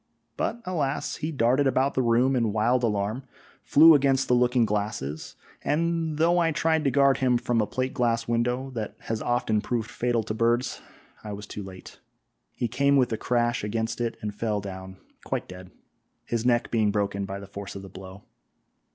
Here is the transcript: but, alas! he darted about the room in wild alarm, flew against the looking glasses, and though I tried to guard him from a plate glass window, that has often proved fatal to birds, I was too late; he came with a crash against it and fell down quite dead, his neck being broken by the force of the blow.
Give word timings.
but, 0.35 0.59
alas! 0.65 1.17
he 1.17 1.31
darted 1.31 1.67
about 1.67 1.93
the 1.93 2.01
room 2.01 2.35
in 2.35 2.51
wild 2.51 2.81
alarm, 2.83 3.21
flew 3.61 3.93
against 3.93 4.27
the 4.27 4.33
looking 4.33 4.65
glasses, 4.65 5.35
and 5.63 6.17
though 6.17 6.39
I 6.39 6.51
tried 6.51 6.83
to 6.85 6.89
guard 6.89 7.17
him 7.17 7.37
from 7.37 7.61
a 7.61 7.67
plate 7.67 7.93
glass 7.93 8.27
window, 8.27 8.71
that 8.71 8.95
has 9.01 9.21
often 9.21 9.61
proved 9.61 9.91
fatal 9.91 10.23
to 10.23 10.33
birds, 10.33 10.81
I 11.23 11.33
was 11.33 11.45
too 11.45 11.61
late; 11.61 11.99
he 12.51 12.67
came 12.67 12.97
with 12.97 13.13
a 13.13 13.17
crash 13.17 13.63
against 13.63 14.01
it 14.01 14.17
and 14.23 14.33
fell 14.33 14.59
down 14.59 14.97
quite 15.23 15.47
dead, 15.47 15.69
his 16.25 16.47
neck 16.47 16.71
being 16.71 16.89
broken 16.89 17.25
by 17.25 17.39
the 17.39 17.45
force 17.45 17.75
of 17.75 17.83
the 17.83 17.87
blow. 17.89 18.23